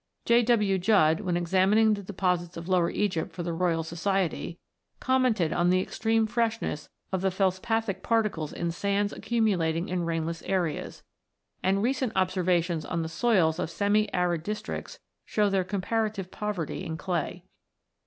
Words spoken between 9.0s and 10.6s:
accumulating in rainless